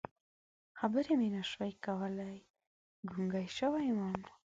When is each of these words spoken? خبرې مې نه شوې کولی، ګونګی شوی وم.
خبرې 0.79 1.13
مې 1.19 1.27
نه 1.35 1.43
شوې 1.51 1.71
کولی، 1.85 2.37
ګونګی 3.09 3.47
شوی 3.57 3.87
وم. 3.97 4.21